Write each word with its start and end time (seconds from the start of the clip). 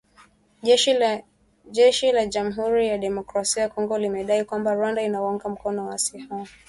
jeshi 1.71 2.09
la 2.11 2.25
Jamuhuri 2.27 2.87
ya 2.87 2.97
Demokrasia 2.97 3.63
ya 3.63 3.69
Kongo 3.69 3.97
limedai 3.97 4.43
kwamba 4.45 4.73
Rwanda 4.75 5.01
inawaunga 5.01 5.49
mkono 5.49 5.85
waasi 5.87 6.17
hao 6.17 6.47